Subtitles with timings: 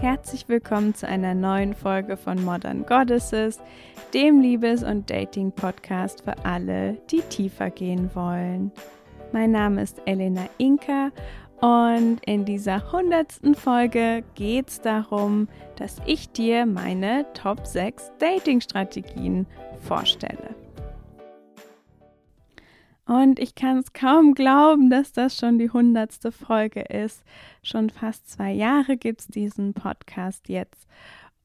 [0.00, 3.58] Herzlich willkommen zu einer neuen Folge von Modern Goddesses,
[4.14, 8.72] dem Liebes- und Dating-Podcast für alle, die tiefer gehen wollen.
[9.32, 11.10] Mein Name ist Elena Inka
[11.60, 19.46] und in dieser hundertsten Folge geht es darum, dass ich dir meine Top 6 Dating-Strategien
[19.80, 20.54] vorstelle.
[23.04, 27.24] Und ich kann es kaum glauben, dass das schon die hundertste Folge ist.
[27.62, 30.86] Schon fast zwei Jahre gibt es diesen Podcast jetzt.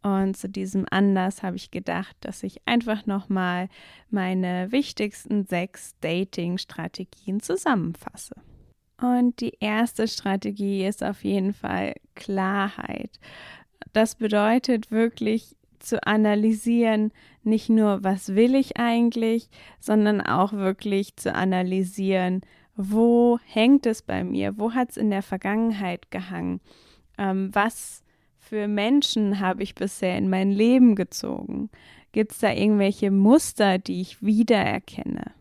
[0.02, 3.68] Und zu diesem Anlass habe ich gedacht, dass ich einfach nochmal
[4.12, 8.36] meine wichtigsten sechs Dating-Strategien zusammenfasse.
[9.02, 13.20] Und die erste Strategie ist auf jeden Fall Klarheit.
[13.94, 17.12] Das bedeutet wirklich zu analysieren,
[17.44, 19.50] nicht nur, was will ich eigentlich,
[19.80, 22.42] sondern auch wirklich zu analysieren,
[22.76, 26.60] wo hängt es bei mir, wo hat es in der Vergangenheit gehangen,
[27.18, 28.04] ähm, was
[28.38, 31.70] für Menschen habe ich bisher in mein Leben gezogen,
[32.12, 35.34] gibt es da irgendwelche Muster, die ich wiedererkenne.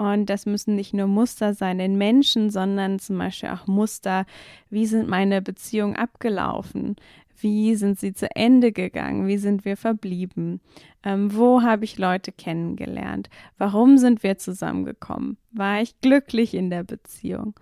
[0.00, 4.24] Und das müssen nicht nur Muster sein in Menschen, sondern zum Beispiel auch Muster,
[4.70, 6.96] wie sind meine Beziehungen abgelaufen?
[7.38, 9.26] Wie sind sie zu Ende gegangen?
[9.26, 10.62] Wie sind wir verblieben?
[11.02, 13.28] Ähm, wo habe ich Leute kennengelernt?
[13.58, 15.36] Warum sind wir zusammengekommen?
[15.50, 17.60] War ich glücklich in der Beziehung?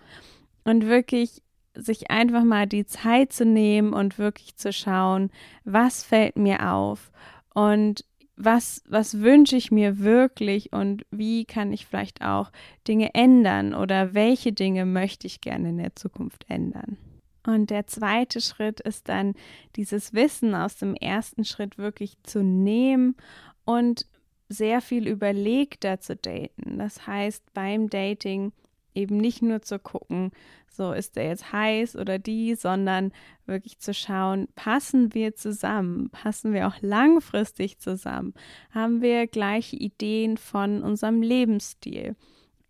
[0.62, 1.42] Und wirklich
[1.75, 5.33] sich einfach mal die Zeit zu nehmen und wirklich zu schauen,
[5.64, 7.11] was fällt mir auf
[7.52, 8.05] und
[8.39, 12.53] was, was wünsche ich mir wirklich und wie kann ich vielleicht auch
[12.86, 16.97] Dinge ändern oder welche Dinge möchte ich gerne in der Zukunft ändern.
[17.45, 19.34] Und der zweite Schritt ist dann
[19.75, 23.17] dieses Wissen aus dem ersten Schritt wirklich zu nehmen
[23.64, 24.06] und
[24.48, 26.78] sehr viel überlegter zu daten.
[26.78, 28.52] Das heißt, beim Dating
[28.99, 30.33] eben nicht nur zu gucken,
[30.69, 33.13] so ist er jetzt heiß oder die, sondern
[33.47, 38.35] wirklich zu schauen, passen wir zusammen, passen wir auch langfristig zusammen,
[38.70, 42.17] haben wir gleiche Ideen von unserem Lebensstil?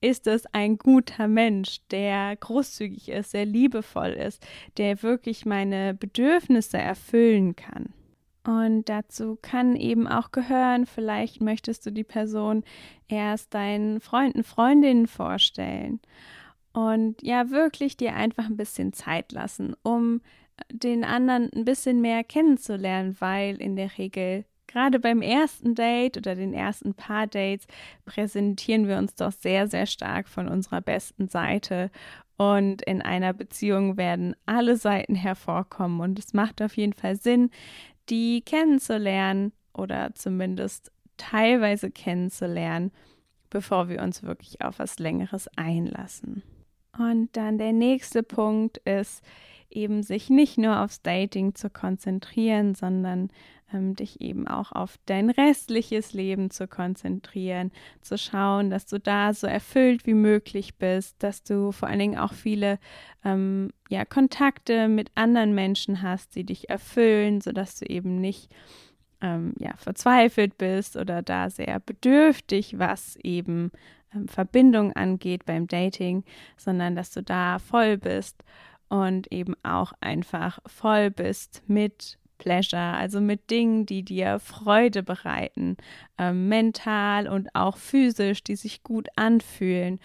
[0.01, 4.47] Ist es ein guter Mensch, der großzügig ist, der liebevoll ist,
[4.77, 7.93] der wirklich meine Bedürfnisse erfüllen kann.
[8.49, 12.65] Und dazu kann eben auch gehören, vielleicht möchtest du die Person
[13.07, 16.01] erst deinen Freunden, Freundinnen vorstellen.
[16.73, 20.23] Und ja, wirklich dir einfach ein bisschen Zeit lassen, um
[20.73, 26.35] den anderen ein bisschen mehr kennenzulernen, weil in der Regel Gerade beim ersten Date oder
[26.35, 27.67] den ersten paar Dates
[28.05, 31.91] präsentieren wir uns doch sehr, sehr stark von unserer besten Seite.
[32.37, 36.01] Und in einer Beziehung werden alle Seiten hervorkommen.
[36.01, 37.51] Und es macht auf jeden Fall Sinn,
[38.11, 42.93] die kennenzulernen oder zumindest teilweise kennenzulernen,
[43.51, 46.43] bevor wir uns wirklich auf was Längeres einlassen.
[46.99, 49.23] Und dann der nächste Punkt ist
[49.71, 53.31] eben sich nicht nur aufs Dating zu konzentrieren, sondern
[53.73, 57.71] ähm, dich eben auch auf dein restliches Leben zu konzentrieren,
[58.01, 62.19] zu schauen, dass du da so erfüllt wie möglich bist, dass du vor allen Dingen
[62.19, 62.79] auch viele
[63.25, 68.51] ähm, ja, Kontakte mit anderen Menschen hast, die dich erfüllen, sodass du eben nicht
[69.21, 73.71] ähm, ja, verzweifelt bist oder da sehr bedürftig, was eben
[74.15, 76.25] ähm, Verbindung angeht beim Dating,
[76.57, 78.43] sondern dass du da voll bist
[78.89, 85.77] und eben auch einfach voll bist mit Pleasure, also mit Dingen, die dir Freude bereiten,
[86.19, 90.01] äh, mental und auch physisch, die sich gut anfühlen.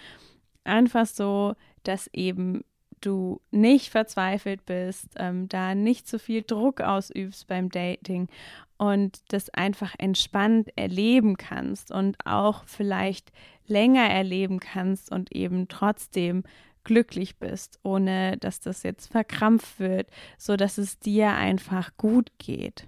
[0.64, 2.64] Einfach so, dass eben
[3.02, 8.28] du nicht verzweifelt bist, ähm, da nicht so viel Druck ausübst beim Dating
[8.78, 13.32] und das einfach entspannt erleben kannst und auch vielleicht
[13.68, 16.44] länger erleben kannst und eben trotzdem
[16.84, 22.88] glücklich bist, ohne dass das jetzt verkrampft wird, so dass es dir einfach gut geht.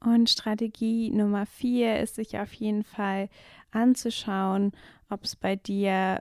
[0.00, 3.28] Und Strategie Nummer vier ist sich auf jeden Fall
[3.72, 4.72] anzuschauen,
[5.08, 6.20] ob es bei dir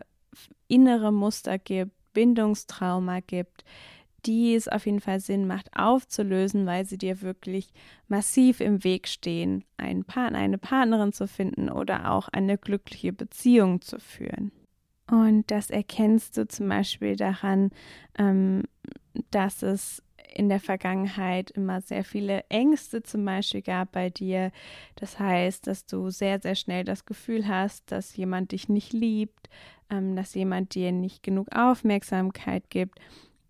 [0.67, 3.63] innere Muster gibt, Bindungstrauma gibt,
[4.25, 7.71] die es auf jeden Fall Sinn macht aufzulösen, weil sie dir wirklich
[8.07, 13.81] massiv im Weg stehen, einen Partner, eine Partnerin zu finden oder auch eine glückliche Beziehung
[13.81, 14.51] zu führen.
[15.09, 17.71] Und das erkennst du zum Beispiel daran,
[18.17, 18.63] ähm,
[19.31, 24.51] dass es in der Vergangenheit immer sehr viele Ängste zum Beispiel gab bei dir.
[24.95, 29.49] Das heißt, dass du sehr, sehr schnell das Gefühl hast, dass jemand dich nicht liebt,
[29.89, 32.99] ähm, dass jemand dir nicht genug Aufmerksamkeit gibt,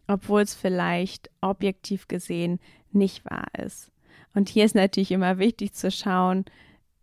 [0.08, 2.60] obwohl es vielleicht objektiv gesehen
[2.92, 3.92] nicht wahr ist.
[4.34, 6.46] Und hier ist natürlich immer wichtig zu schauen,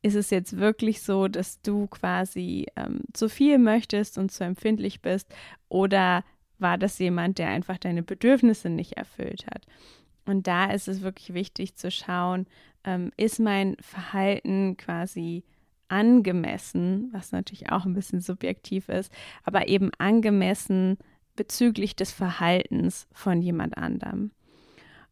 [0.04, 5.00] ist es jetzt wirklich so, dass du quasi ähm, zu viel möchtest und zu empfindlich
[5.00, 5.34] bist
[5.70, 6.24] oder
[6.58, 9.64] war das jemand, der einfach deine Bedürfnisse nicht erfüllt hat?
[10.26, 12.46] Und da ist es wirklich wichtig zu schauen,
[12.84, 15.42] ähm, ist mein Verhalten quasi
[15.88, 19.10] angemessen, was natürlich auch ein bisschen subjektiv ist,
[19.42, 20.98] aber eben angemessen
[21.34, 24.32] bezüglich des Verhaltens von jemand anderem.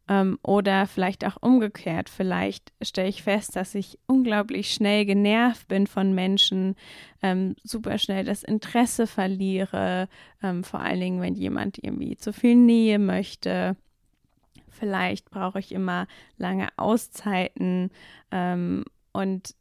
[0.09, 2.09] Ähm, oder vielleicht auch umgekehrt.
[2.09, 6.75] Vielleicht stelle ich fest, dass ich unglaublich schnell genervt bin von Menschen,
[7.21, 10.09] ähm, super schnell das Interesse verliere,
[10.41, 13.77] ähm, vor allen Dingen, wenn jemand irgendwie zu viel Nähe möchte.
[14.69, 16.07] Vielleicht brauche ich immer
[16.37, 17.89] lange Auszeiten
[18.31, 18.83] ähm,
[19.13, 19.55] und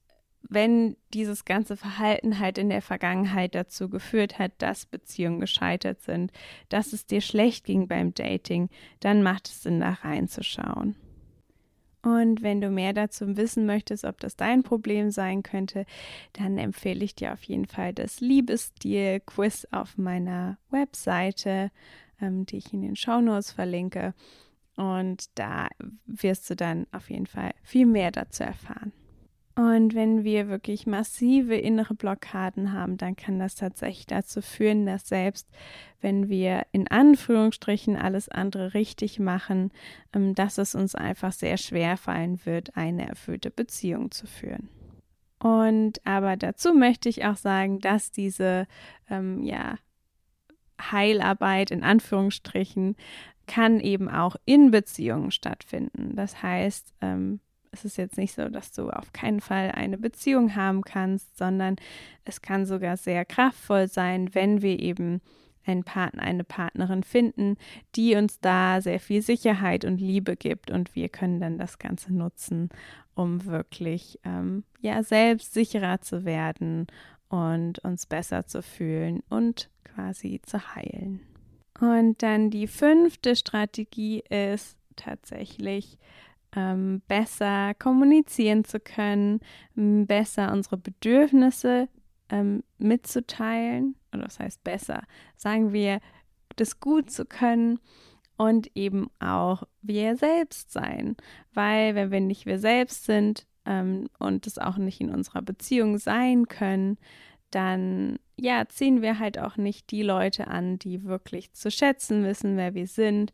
[0.48, 6.32] wenn dieses ganze Verhalten halt in der Vergangenheit dazu geführt hat, dass Beziehungen gescheitert sind,
[6.68, 8.68] dass es dir schlecht ging beim Dating,
[9.00, 10.96] dann macht es Sinn, da reinzuschauen.
[12.02, 15.86] Und wenn du mehr dazu wissen möchtest, ob das dein Problem sein könnte,
[16.32, 21.70] dann empfehle ich dir auf jeden Fall das Liebesstil-Quiz auf meiner Webseite,
[22.20, 24.14] ähm, die ich in den Shownotes verlinke.
[24.76, 25.68] Und da
[26.06, 28.92] wirst du dann auf jeden Fall viel mehr dazu erfahren.
[29.54, 35.08] Und wenn wir wirklich massive innere Blockaden haben, dann kann das tatsächlich dazu führen, dass
[35.08, 35.46] selbst
[36.00, 39.70] wenn wir in Anführungsstrichen alles andere richtig machen,
[40.14, 44.68] ähm, dass es uns einfach sehr schwer fallen wird, eine erfüllte Beziehung zu führen.
[45.38, 48.66] Und aber dazu möchte ich auch sagen, dass diese
[49.10, 49.76] ähm, ja,
[50.80, 52.96] Heilarbeit in Anführungsstrichen
[53.46, 56.16] kann eben auch in Beziehungen stattfinden.
[56.16, 57.40] Das heißt, ähm,
[57.72, 61.76] es ist jetzt nicht so, dass du auf keinen Fall eine Beziehung haben kannst, sondern
[62.24, 65.20] es kann sogar sehr kraftvoll sein, wenn wir eben
[65.64, 67.56] einen Partner, eine Partnerin finden,
[67.94, 72.12] die uns da sehr viel Sicherheit und Liebe gibt und wir können dann das Ganze
[72.12, 72.68] nutzen,
[73.14, 76.88] um wirklich ähm, ja selbst sicherer zu werden
[77.28, 81.20] und uns besser zu fühlen und quasi zu heilen.
[81.80, 85.98] Und dann die fünfte Strategie ist tatsächlich
[86.54, 89.40] ähm, besser kommunizieren zu können,
[89.74, 91.88] besser unsere Bedürfnisse
[92.28, 95.02] ähm, mitzuteilen, oder das heißt besser,
[95.36, 96.00] sagen wir,
[96.56, 97.78] das gut zu können
[98.36, 101.16] und eben auch wir selbst sein.
[101.54, 105.98] Weil wenn wir nicht wir selbst sind ähm, und es auch nicht in unserer Beziehung
[105.98, 106.98] sein können,
[107.50, 112.56] dann ja, ziehen wir halt auch nicht die Leute an, die wirklich zu schätzen wissen,
[112.56, 113.32] wer wir sind.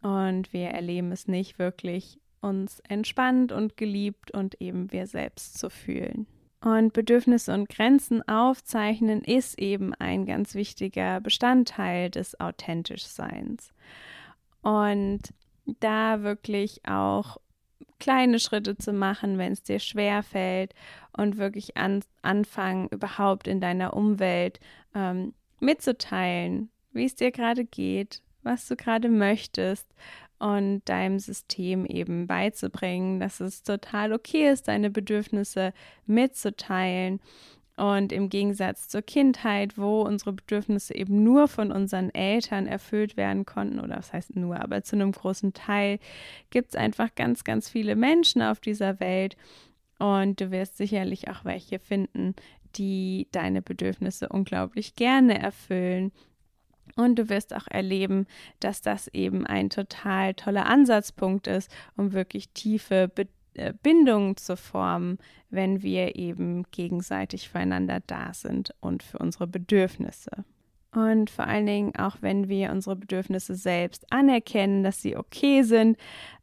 [0.00, 5.70] Und wir erleben es nicht wirklich uns entspannt und geliebt und eben wir selbst zu
[5.70, 6.26] fühlen.
[6.60, 13.72] Und Bedürfnisse und Grenzen aufzeichnen ist eben ein ganz wichtiger Bestandteil des Authentischseins.
[14.62, 15.20] Und
[15.80, 17.38] da wirklich auch
[17.98, 20.74] kleine Schritte zu machen, wenn es dir schwer fällt
[21.16, 24.60] und wirklich an, anfangen, überhaupt in deiner Umwelt
[24.94, 29.86] ähm, mitzuteilen, wie es dir gerade geht, was du gerade möchtest
[30.42, 35.72] und deinem System eben beizubringen, dass es total okay ist, deine Bedürfnisse
[36.06, 37.20] mitzuteilen.
[37.76, 43.46] Und im Gegensatz zur Kindheit, wo unsere Bedürfnisse eben nur von unseren Eltern erfüllt werden
[43.46, 46.00] konnten, oder was heißt nur, aber zu einem großen Teil,
[46.50, 49.36] gibt es einfach ganz, ganz viele Menschen auf dieser Welt.
[50.00, 52.34] Und du wirst sicherlich auch welche finden,
[52.74, 56.10] die deine Bedürfnisse unglaublich gerne erfüllen
[56.96, 58.26] und du wirst auch erleben,
[58.60, 64.56] dass das eben ein total toller Ansatzpunkt ist, um wirklich tiefe Be äh, Bindungen zu
[64.56, 65.18] formen,
[65.50, 70.30] wenn wir eben gegenseitig füreinander da sind und für unsere Bedürfnisse.
[70.94, 75.96] Und vor allen Dingen auch, wenn wir unsere Bedürfnisse selbst anerkennen, dass sie okay sind,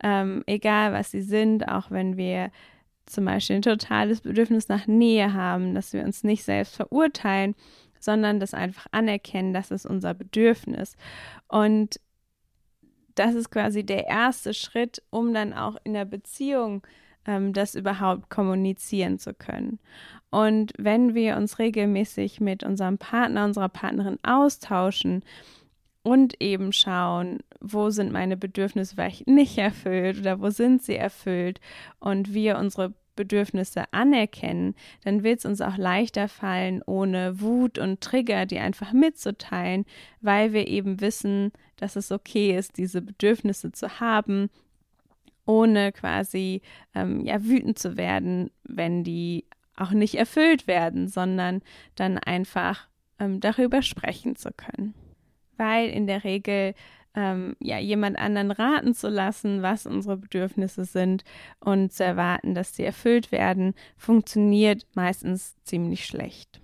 [0.03, 2.51] ähm, egal was sie sind, auch wenn wir
[3.05, 7.55] zum Beispiel ein totales Bedürfnis nach Nähe haben, dass wir uns nicht selbst verurteilen,
[7.99, 10.95] sondern das einfach anerkennen, das ist unser Bedürfnis.
[11.47, 11.99] Und
[13.15, 16.85] das ist quasi der erste Schritt, um dann auch in der Beziehung
[17.25, 19.79] ähm, das überhaupt kommunizieren zu können.
[20.29, 25.23] Und wenn wir uns regelmäßig mit unserem Partner, unserer Partnerin austauschen,
[26.01, 31.59] und eben schauen, wo sind meine Bedürfnisse vielleicht nicht erfüllt oder wo sind sie erfüllt
[31.99, 37.99] und wir unsere Bedürfnisse anerkennen, dann wird es uns auch leichter fallen, ohne Wut und
[37.99, 39.85] Trigger die einfach mitzuteilen,
[40.21, 44.49] weil wir eben wissen, dass es okay ist, diese Bedürfnisse zu haben,
[45.45, 46.61] ohne quasi
[46.95, 49.43] ähm, ja wütend zu werden, wenn die
[49.75, 51.61] auch nicht erfüllt werden, sondern
[51.95, 52.87] dann einfach
[53.19, 54.93] ähm, darüber sprechen zu können.
[55.57, 56.73] Weil in der Regel
[57.19, 61.23] ähm, ja, jemand anderen raten zu lassen, was unsere Bedürfnisse sind
[61.59, 66.61] und zu erwarten, dass sie erfüllt werden, funktioniert meistens ziemlich schlecht.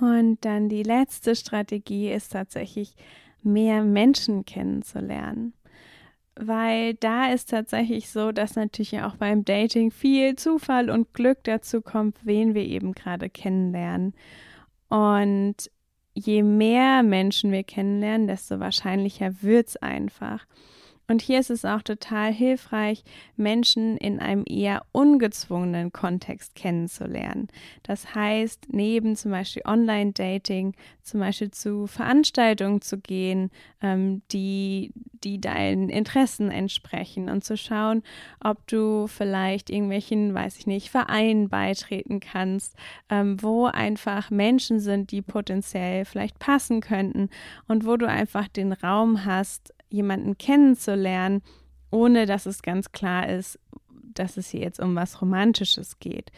[0.00, 2.94] Und dann die letzte Strategie ist tatsächlich,
[3.42, 5.54] mehr Menschen kennenzulernen
[6.38, 11.82] weil da ist tatsächlich so, dass natürlich auch beim Dating viel Zufall und Glück dazu
[11.82, 14.14] kommt, wen wir eben gerade kennenlernen.
[14.88, 15.70] Und
[16.18, 20.44] je mehr Menschen wir kennenlernen, desto wahrscheinlicher wird es einfach.
[21.10, 23.02] Und hier ist es auch total hilfreich,
[23.34, 27.48] Menschen in einem eher ungezwungenen Kontext kennenzulernen.
[27.82, 33.50] Das heißt, neben zum Beispiel Online-Dating, zum Beispiel zu Veranstaltungen zu gehen,
[33.80, 34.92] ähm, die,
[35.24, 38.02] die deinen Interessen entsprechen und zu schauen,
[38.44, 42.76] ob du vielleicht irgendwelchen, weiß ich nicht, Vereinen beitreten kannst,
[43.08, 47.30] ähm, wo einfach Menschen sind, die potenziell vielleicht passen könnten
[47.66, 51.42] und wo du einfach den Raum hast, jemanden kennenzulernen,
[51.90, 53.58] ohne dass es ganz klar ist,
[54.14, 56.30] dass es hier jetzt um was Romantisches geht.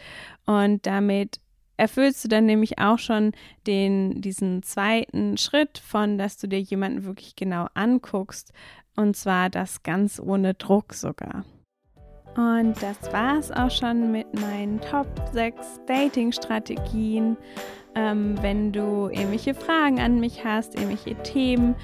[0.45, 1.39] Und damit
[1.77, 3.31] erfüllst du dann nämlich auch schon
[3.65, 8.53] den, diesen zweiten Schritt von, dass du dir jemanden wirklich genau anguckst.
[8.95, 11.43] Und zwar das ganz ohne Druck sogar.
[12.35, 17.35] Und das war es auch schon mit meinen Top 6 Dating-Strategien.
[17.93, 21.75] Ähm, wenn du irgendwelche Fragen an mich hast, irgendwelche Themen,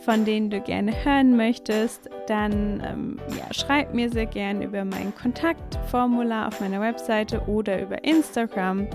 [0.00, 5.14] von denen du gerne hören möchtest, dann ähm, ja, schreib mir sehr gerne über mein
[5.14, 8.86] Kontaktformular auf meiner Webseite oder über Instagram.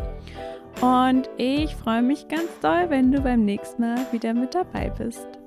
[0.82, 5.41] Und ich freue mich ganz doll, wenn du beim nächsten Mal wieder mit dabei bist.